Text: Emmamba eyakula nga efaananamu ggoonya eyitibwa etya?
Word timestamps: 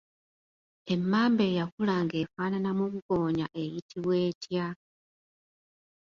Emmamba 0.93 1.43
eyakula 1.49 1.95
nga 2.03 2.15
efaananamu 2.23 2.85
ggoonya 2.93 3.45
eyitibwa 3.61 4.15
etya? 4.29 4.67